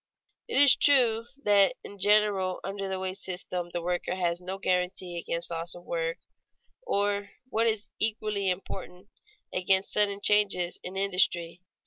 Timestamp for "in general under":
1.83-2.89